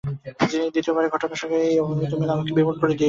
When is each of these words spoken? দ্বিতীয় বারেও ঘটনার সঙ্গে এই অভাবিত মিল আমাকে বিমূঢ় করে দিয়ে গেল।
দ্বিতীয় 0.73 0.93
বারেও 0.95 1.13
ঘটনার 1.15 1.39
সঙ্গে 1.41 1.57
এই 1.67 1.75
অভাবিত 1.81 2.13
মিল 2.19 2.29
আমাকে 2.31 2.51
বিমূঢ় 2.57 2.77
করে 2.77 2.87
দিয়ে 2.87 2.89
গেল। 2.89 2.99